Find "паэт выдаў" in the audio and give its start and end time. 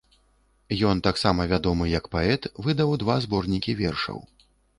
2.15-2.95